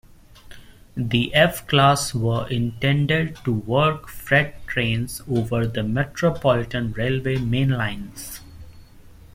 [0.97, 8.09] The F Class were intended to work freight trains over the Metropolitan Railway mainline.